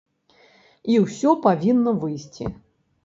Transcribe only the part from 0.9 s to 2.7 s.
І ўсё павінна выйсці.